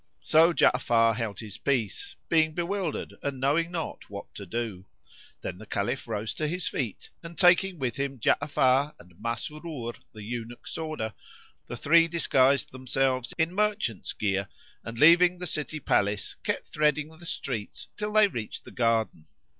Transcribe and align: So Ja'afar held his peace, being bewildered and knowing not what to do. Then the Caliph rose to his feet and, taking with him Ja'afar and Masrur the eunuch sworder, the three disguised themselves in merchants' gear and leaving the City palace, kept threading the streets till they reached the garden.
So 0.23 0.51
Ja'afar 0.51 1.13
held 1.15 1.41
his 1.41 1.59
peace, 1.59 2.15
being 2.27 2.55
bewildered 2.55 3.13
and 3.21 3.39
knowing 3.39 3.69
not 3.69 4.09
what 4.09 4.33
to 4.33 4.47
do. 4.47 4.87
Then 5.41 5.59
the 5.59 5.67
Caliph 5.67 6.07
rose 6.07 6.33
to 6.33 6.47
his 6.47 6.67
feet 6.67 7.11
and, 7.21 7.37
taking 7.37 7.77
with 7.77 7.97
him 7.97 8.17
Ja'afar 8.17 8.95
and 8.97 9.13
Masrur 9.23 9.95
the 10.11 10.23
eunuch 10.23 10.65
sworder, 10.65 11.13
the 11.67 11.77
three 11.77 12.07
disguised 12.07 12.71
themselves 12.71 13.31
in 13.37 13.53
merchants' 13.53 14.13
gear 14.13 14.47
and 14.83 14.97
leaving 14.97 15.37
the 15.37 15.45
City 15.45 15.79
palace, 15.79 16.35
kept 16.41 16.67
threading 16.69 17.15
the 17.19 17.27
streets 17.27 17.87
till 17.95 18.11
they 18.13 18.27
reached 18.27 18.63
the 18.63 18.71
garden. 18.71 19.27